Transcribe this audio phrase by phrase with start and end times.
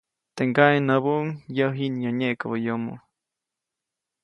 [0.35, 3.01] Teʼ ŋgaʼe näbuʼuŋ, -yäʼ jiʼnyäʼä nyeʼkäbä yomo-.